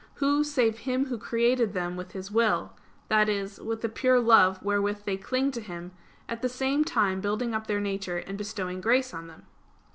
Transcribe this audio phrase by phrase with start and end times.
[0.15, 2.73] Who, save Him Who created them with His will,
[3.09, 5.91] that is, with the pure love wherewith they cling to Him;
[6.27, 9.45] at the same time building up their nature and bestowing grace on them?"